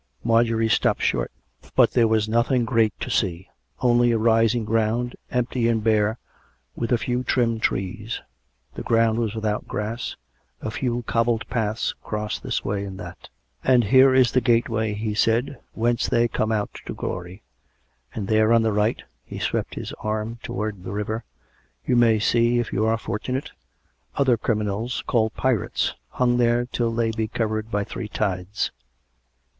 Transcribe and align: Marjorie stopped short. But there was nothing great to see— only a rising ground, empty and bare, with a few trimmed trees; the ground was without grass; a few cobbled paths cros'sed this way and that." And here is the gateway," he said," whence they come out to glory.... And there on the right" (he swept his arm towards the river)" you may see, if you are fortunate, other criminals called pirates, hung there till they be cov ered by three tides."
Marjorie 0.23 0.67
stopped 0.67 1.03
short. 1.03 1.29
But 1.75 1.91
there 1.91 2.07
was 2.07 2.27
nothing 2.27 2.65
great 2.65 2.99
to 3.01 3.11
see— 3.11 3.49
only 3.81 4.11
a 4.11 4.17
rising 4.17 4.65
ground, 4.65 5.15
empty 5.29 5.67
and 5.67 5.83
bare, 5.83 6.17
with 6.75 6.91
a 6.91 6.97
few 6.97 7.23
trimmed 7.23 7.61
trees; 7.61 8.19
the 8.73 8.81
ground 8.81 9.19
was 9.19 9.35
without 9.35 9.67
grass; 9.67 10.15
a 10.59 10.71
few 10.71 11.03
cobbled 11.03 11.47
paths 11.49 11.93
cros'sed 12.03 12.41
this 12.41 12.65
way 12.65 12.83
and 12.83 12.99
that." 12.99 13.29
And 13.63 13.83
here 13.83 14.11
is 14.11 14.31
the 14.31 14.41
gateway," 14.41 14.95
he 14.95 15.13
said," 15.13 15.59
whence 15.73 16.07
they 16.09 16.27
come 16.27 16.51
out 16.51 16.73
to 16.87 16.95
glory.... 16.95 17.43
And 18.15 18.27
there 18.27 18.51
on 18.53 18.63
the 18.63 18.73
right" 18.73 19.03
(he 19.23 19.37
swept 19.37 19.75
his 19.75 19.93
arm 19.99 20.39
towards 20.41 20.83
the 20.83 20.93
river)" 20.93 21.25
you 21.85 21.95
may 21.95 22.17
see, 22.17 22.57
if 22.57 22.73
you 22.73 22.87
are 22.87 22.97
fortunate, 22.97 23.51
other 24.15 24.35
criminals 24.35 25.03
called 25.05 25.35
pirates, 25.35 25.93
hung 26.09 26.37
there 26.37 26.65
till 26.65 26.91
they 26.91 27.11
be 27.11 27.27
cov 27.27 27.51
ered 27.51 27.69
by 27.69 27.83
three 27.83 28.07
tides." 28.07 28.71